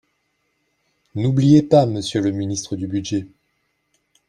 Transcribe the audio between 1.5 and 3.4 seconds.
pas Monsieur le ministre du budget